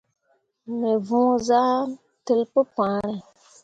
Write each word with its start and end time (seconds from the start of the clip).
Me 0.77 0.93
võo 1.09 1.29
zan 1.49 1.85
tel 2.25 2.41
pu 2.51 2.59
pããre. 2.73 3.15